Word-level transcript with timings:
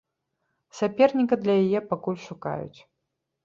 Саперніка 0.79 1.39
для 1.43 1.53
яе 1.67 1.79
пакуль 1.95 2.21
шукаюць. 2.27 2.79